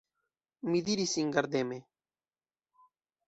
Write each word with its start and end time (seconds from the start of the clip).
Mi 0.69 0.79
diris, 0.87 1.13
singardeme! 1.17 1.77